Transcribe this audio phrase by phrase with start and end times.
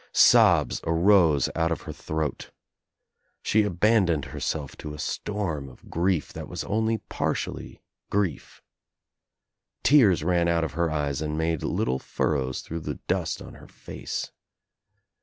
[0.13, 2.49] Sobs arose out of her throat.
[3.43, 8.63] She aban doned herself to a storm of grief that was only par tially grief.
[9.83, 13.67] Tears ran out of her eyes and made little furrows through the dust on her
[13.67, 14.31] face.